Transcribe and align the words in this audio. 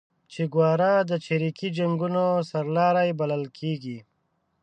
چیګوارا 0.31 0.93
د 1.09 1.11
چریکي 1.25 1.67
جنګونو 1.77 2.25
سرلاری 2.49 3.11
بللل 3.19 3.45
کیږي 3.57 3.97